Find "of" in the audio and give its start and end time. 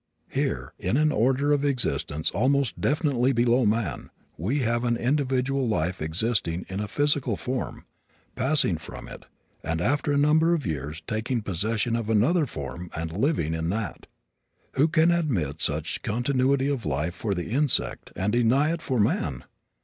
1.53-1.63, 10.55-10.65, 11.95-12.09, 16.67-16.83